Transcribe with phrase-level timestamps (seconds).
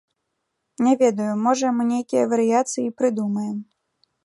[0.85, 3.55] Не ведаю, можа, мы нейкія варыяцыі і прыдумаем.